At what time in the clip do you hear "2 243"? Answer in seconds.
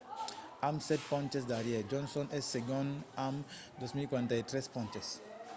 3.85-4.73